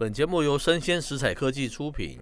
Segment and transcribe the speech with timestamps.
[0.00, 2.18] 本节目由生鲜食材科技出品，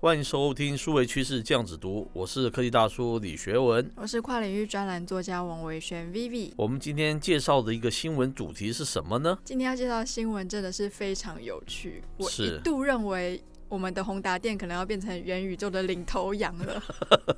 [0.00, 6.52] 欢迎收听数位趋势酱子读，我是科技大叔李学文，我是跨领域专栏作家王维轩 Vivi。
[6.56, 9.38] 我们今天介绍的一个新闻主题是什么呢？
[9.44, 16.82] 今天要介绍的新闻真的是非常有趣，我一度认为我们的宏达电可能要变成元宇宙的领头羊了。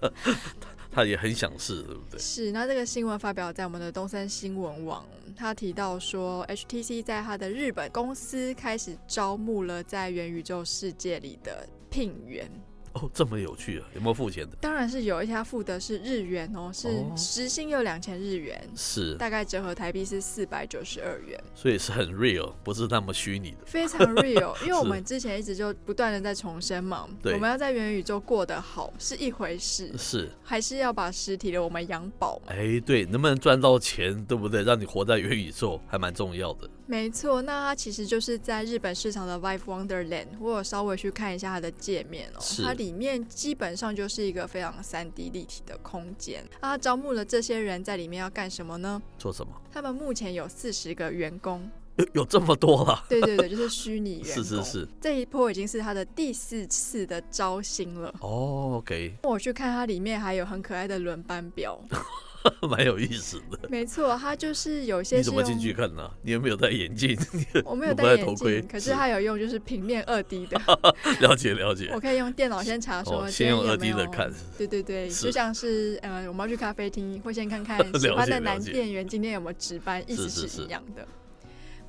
[0.90, 2.18] 他也很想试，对不对？
[2.18, 2.50] 是。
[2.52, 12.50] 那这个新闻发表在我们的东森新闻网，他提到说，HTC 在他的日本公司开始招募了在元宇宙世界里的聘员。
[12.92, 13.86] 哦，这么有趣啊！
[13.94, 14.56] 有没有付钱的？
[14.60, 24.60] 当然是有，而且他付的是日元哦，是时薪有两千日元，是大概折合台币是四百九十二元，所以是很 real，不是那么虚拟的，非常 real。
[24.64, 32.42] 因为我们之前一直就不断的在重申嘛，我们要在元宇宙过得好是一回事，是还是要把实体的我们养饱？
[32.46, 34.64] 哎，对，能不能赚到钱，对不对？
[34.64, 36.68] 让你活在元宇宙还蛮重要的。
[36.90, 46.44] 没错，那它其实就是在日本市场的 Vive Wonderland，我有稍微去看一下它的界面哦，它里面基本上就是一个非常三 D 立体的空间。
[46.60, 49.00] 那它招募了这些人在里面要干什么呢？
[49.16, 49.52] 做什么？
[49.72, 53.04] 他们目前有四十个员工，有有这么多了？
[53.08, 54.42] 对对对， 就是虚拟员工。
[54.42, 58.12] 是是是，这一波已经是他的第四次的招新了。
[58.20, 59.14] 哦，OK。
[59.22, 61.80] 我去看它里面还有很可爱的轮班表。
[62.68, 65.18] 蛮有意思的，没错，他就是有些是。
[65.18, 66.14] 你怎么进去看呢、啊？
[66.22, 67.18] 你有没有戴眼镜？
[67.64, 70.60] 我没有戴眼镜，可是他有用，就是平面二 D 的。
[71.20, 71.90] 了解了解。
[71.92, 74.32] 我可以用电脑先查说先用二 D 的看。
[74.56, 81.06] 对对对，就像是呃，我们要去咖啡厅，会先看看喜欢的男店员今天有没有值班，意思是一样的。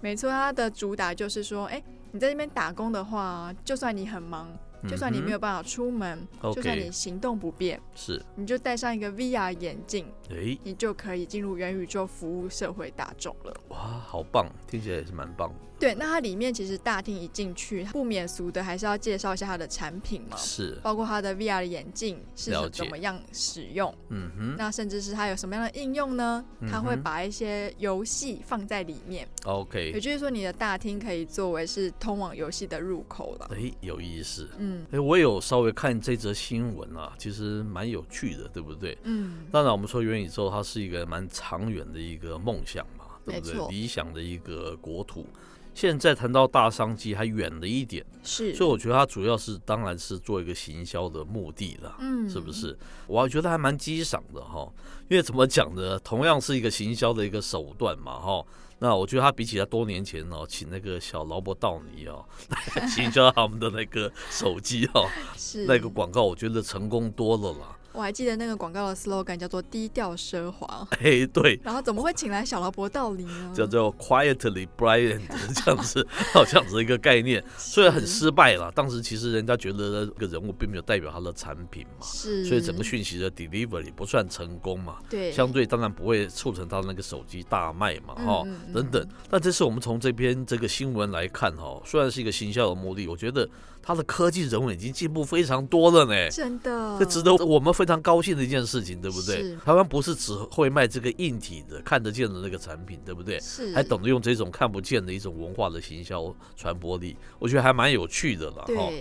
[0.02, 4.52] 没错，他的主打就是说，哎，你在那边打工的话，就算你很忙。
[4.88, 13.54] 就算你没有办法出门，嗯、就算你行动不便，是，你就戴上一个 VR 眼镜，欸，你就可以进入元宇宙服务社会大众了。
[13.70, 15.56] 哇，好棒，听起来也是蛮棒的。
[15.82, 26.46] 对，那它里面其实大厅一进去，不免俗的还是要介绍一下它的产品嘛，是，包括它的 VR 的眼镜是怎么样使用，嗯哼，那甚至是它有什么样的应用呢？
[26.70, 33.50] 它会把一些游戏放在里面，OK，也就是说你的大厅可以作为是通往游戏的入口了。
[33.52, 38.96] 哎，有意思，嗯，哎，我有稍微看这则新闻啊，其实蛮有趣的，对不对？
[39.04, 43.68] 嗯，当然我们说元宇宙它是一个蛮长远的一个梦想嘛，对不对？
[43.70, 45.26] 理想的一个国土。
[45.74, 52.78] 现在谈到大商机还远了一点，是，所以我觉得它主要是当然是做一个行销的目的了，嗯，是不是？
[53.08, 54.72] 我还觉得还蛮激赏的哈，
[55.10, 55.98] 因为怎么讲呢？
[56.00, 58.46] 同样是一个行销的一个手段嘛，哈，
[58.80, 67.78] 那我觉得他比起他多年前哦，请那个小劳勃道尼哦来行销他们的那个手机哈， 是那个广告，我觉得成功多了啦。
[67.94, 71.60] 我还记得那个广告的 slogan 叫做“低调奢华”，哎，对。
[71.64, 73.52] 然后怎么会请来小劳勃道林呢？
[73.54, 75.22] 叫做 “quietly brilliant”
[75.64, 78.72] 这样子，好这样子一个概念，虽然很失败了。
[78.72, 82.46] 当时其实人家觉得这个人物并没有代表他的产品嘛，是。
[82.46, 85.32] 所以整个讯息的 delivery 不算成功嘛，对。
[85.32, 89.08] 相对当然不会促成他那个手机大卖嘛，哈、嗯嗯，等等。
[89.30, 93.50] 但这次我们从这篇这个新闻来看，哈，虽然是一个行销的目的，我觉得
[93.82, 97.72] 他的科技人文已经进步非常多了呢，真的，这值得我们。
[97.82, 99.56] 非常高兴的一件事情，对不对？
[99.66, 103.40] 台湾不是只会卖这个硬体的、看得见的那个产品，对不对？
[103.40, 108.66] 是，还懂得用这种看不见的一种文化的行销传播力，我觉得还蛮有趣的了。
[108.68, 108.92] 哈，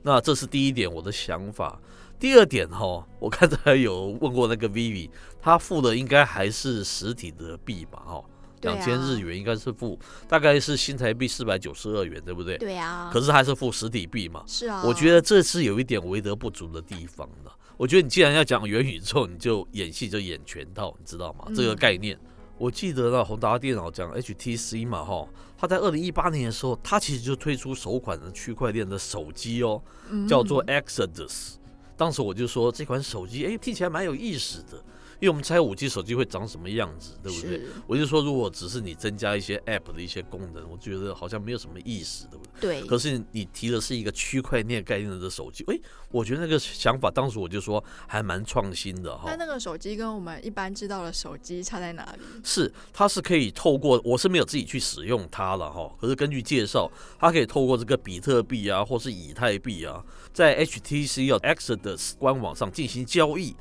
[0.00, 1.78] 那这是第一点我的想法。
[2.18, 5.10] 第二点哈，我刚才有问过那个 Vivi，
[5.42, 8.02] 他付的应该还是实体的币吧？
[8.06, 8.24] 哈，
[8.62, 9.98] 两千日元应该是付，
[10.28, 12.58] 大概是新台币四百九十二元，对不对？
[12.58, 13.10] 对啊。
[13.12, 14.42] 可是还是付实体币嘛？
[14.46, 14.82] 是啊。
[14.84, 17.50] 我觉得这是有一点为德不足的地方的。
[17.76, 21.46] 我觉得你既然要讲元宇宙，你就演戏就演全套，你知道吗？
[21.56, 22.18] 这个概念，
[22.58, 29.82] 我记得那宏达电脑讲 HTC 嘛，哈，他在二零一八年的时候，他其实就推出首款的区块链的手机哦，
[30.28, 31.54] 叫做 Exodus。
[31.96, 34.82] 当时我就说这款手机，哎，听起来蛮有意思的。
[35.20, 37.60] 因为我们猜五 G 手机会长什么样子，对不对？
[37.86, 42.80] 我就说，如果只是你增加一些 App 的一些功能，我觉得好像没有什么意思，对不对？
[42.80, 42.88] 对。
[42.88, 45.78] 可是你提的是一个区块链概念的手机，哎，
[46.10, 49.24] 我觉得那个想法，当时我就说还蛮创新的哈。
[49.26, 52.22] 那那个手机跟我们一般知道的手机差在哪里？
[52.42, 55.94] 是，它是可以透过，我是没有自己去使用它了哈。
[56.00, 60.02] 可是根据介绍，它可以透过这个比特币啊，或是以太币啊，
[60.32, 63.54] 在 HTC 要 Exodus 官网上进行交易。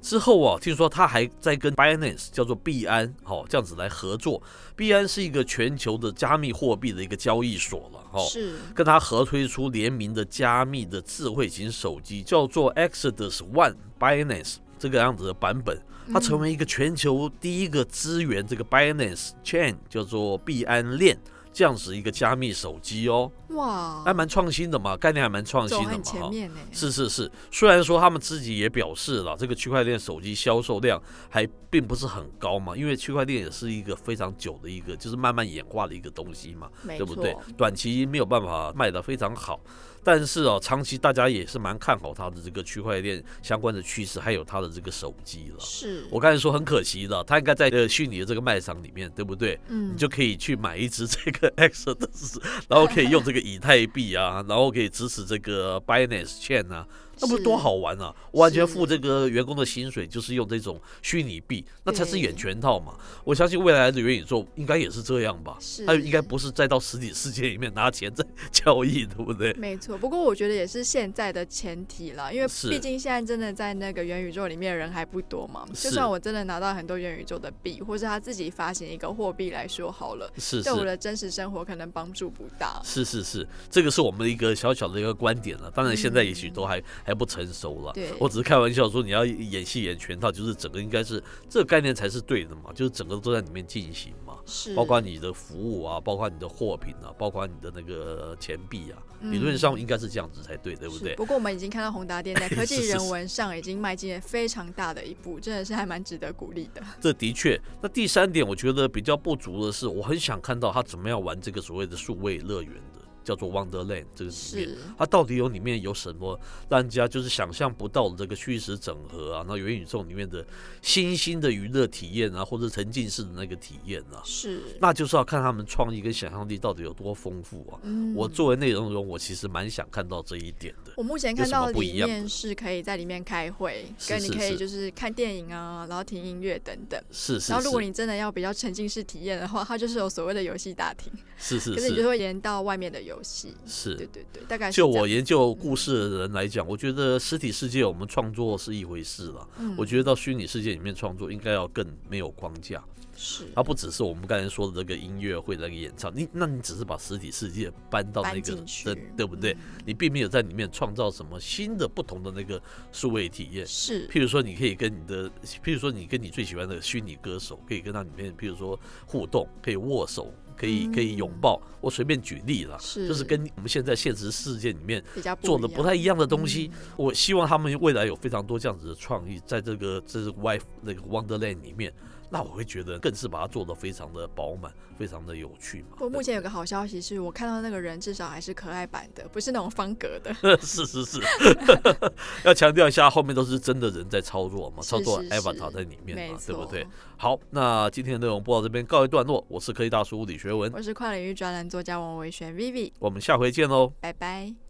[0.00, 4.42] 之后啊，听说他还在跟 Binance 叫做币安，好这样子来合作。
[4.76, 8.54] 币安是一个全球的加密货币的一个交易所了，哈，是。
[8.74, 15.80] 跟他合推出联名的加密的智慧型手机，叫做 Exodus One Binance 这个样子的版本，
[16.12, 21.18] 它成为一个全球第一个支援这个 Binance Chain 叫做币安链
[21.52, 23.30] 这样子一个加密手机哦。
[23.48, 26.02] 哇，还蛮创新的嘛，概念还蛮创新的嘛。
[26.02, 37.34] 前面是是是，虽然说他们自己也表示了，这个区块链手机销售量还并不是很高嘛，因为区块链也是一个非常久的一个，就是慢慢演化的一个东西嘛，对不对？
[37.56, 39.58] 短期没有办法卖得非常好。
[40.04, 45.56] 但是哦，长期大家也是蛮看好它的这个区块链相关的趋势，还有它的这个手机了。
[45.60, 49.58] 是我刚才说很可惜的，它应该在呃虚拟的这个卖场里面，对不对？
[49.68, 52.38] 嗯，你就可以去买一支这个 Exodus，
[52.68, 56.86] 然后可以用这个以太币啊，然后可以支持这个 Binance Chain 啊。
[57.20, 58.14] 那不是多好玩啊！
[58.32, 62.94] 完全付这个员工的薪水，就是用这种虚拟币，那才是演全套嘛。
[63.24, 65.56] 我相信未来的元宇宙应该也是这样吧？
[65.60, 69.52] 是它应该不是再到实体世界里面拿钱在 交易，对不对？
[69.54, 69.96] 没错。
[69.98, 75.66] 不过我觉得也是现在的前提了，因为毕竟现在真的在那个元宇宙里面人还不多嘛。
[75.74, 82.80] 就算我真的拿到很多元宇宙的币，或是他自己发行一个货币来说好了，是对我的真实生活可能帮助不大。
[82.84, 85.70] 是是是，这个是我们的一个小小的一个观点了。
[85.70, 101.14] 当然现在也许都还还不成熟了，对，我只是开玩笑说，你要演戏演全套，就是整个应该是这个概念才是对的嘛，就是整个都在里面进行嘛，是，包括你的服务啊，包括你的货品啊，包括你的那个钱币啊，理论上应该是这样子才对，对不对？
[101.14, 106.82] 不过我们已经看到宏达电在 科技人文上已经迈进了非常大的一步，真的是还蛮值得鼓励的。
[107.00, 112.97] 这的确，那第三点我觉得比较不足的是，我很想看到他怎么样玩这个所谓的数位乐园的。
[113.28, 116.40] 叫做 Wonderland 这个里面，它到底有里面有什么
[116.70, 119.44] 让人家就是想象不到的这个虚实整合啊？
[119.46, 120.42] 那元宇宙里面的
[120.80, 127.78] 新兴的娱乐体验啊，或者沉浸式的那个体验啊，是，那就是要看他们创意跟想象力到底有多丰富啊。
[127.82, 130.92] 嗯，我作为内容人，我其实蛮想看到这一点的。
[130.96, 136.98] 我目前看到里面是可以在里面开会，跟你可以就是看电影啊，然后听音乐等等。
[137.10, 137.52] 是是。
[137.52, 141.12] 然后如果你真的要比较沉浸式体验的话，它就是有所谓的游戏大厅。
[141.36, 141.74] 是是是。
[141.74, 143.17] 可是你就会延到外面的游。
[143.18, 149.48] 游戏是，对对对，大概就我研究故事的人来讲，我觉得实体世界我们创作是一回事了。
[149.58, 152.82] 嗯，我觉得到虚拟世界里面创作应该要更没有框架，
[153.16, 158.54] 是，它不只是我们刚才说的这个音乐会、那个演唱，你那你只是把实体世界搬到那个
[158.84, 159.56] 的，对不对？
[159.84, 162.62] 你并没有在里面创造什么新的、不同的那个
[162.92, 163.66] 数位体验。
[163.66, 165.28] 是，譬如说，你可以跟你的，
[165.64, 170.32] 譬如说，你跟你最喜欢的虚拟歌手，可以跟他里面，譬如说互动，可以握手。
[170.58, 175.02] 可以可以拥抱，我随便举例了，是就是跟我们现在现实世界里面
[175.40, 176.70] 做的不太一样的东西。
[176.96, 181.92] 我希望他们未来有非常多这样子的创意，在这个这是 Wife 那个 Wonderland 里面。
[182.30, 185.96] 那我会觉得更是把它做得非常的饱满，非常的有趣嘛。
[186.00, 190.34] 我目前有个好消息是，我看到那个人至少还是可爱版的，不是那种方格的。
[190.60, 191.20] 是是是，
[192.44, 196.86] 要强调一下，后面都是真的人在操作嘛，操作 Avatar 在里面嘛，对不对？
[197.16, 199.44] 好，那今天的内容播到这边告一段落。
[199.48, 204.67] 我是科技大叔李学文，我是跨领域专栏作家王维璇 Vivi，我们下回见喽，拜拜。